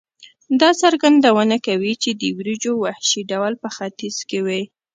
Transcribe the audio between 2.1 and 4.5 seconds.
د وریجو وحشي ډول په ختیځ کې